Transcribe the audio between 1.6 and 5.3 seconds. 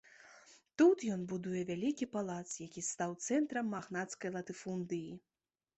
вялікі палац, які стаў цэнтрам магнацкай латыфундыі.